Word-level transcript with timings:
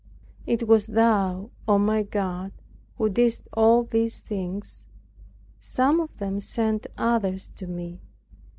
It 0.47 0.67
was 0.67 0.87
thou, 0.87 1.51
O 1.67 1.77
my 1.77 2.01
God, 2.01 2.53
who 2.97 3.07
didst 3.07 3.47
all 3.53 3.83
these 3.83 4.19
things; 4.19 4.87
some 5.59 5.99
of 5.99 6.17
them 6.17 6.39
sent 6.39 6.87
others 6.97 7.51
to 7.57 7.67
me. 7.67 8.01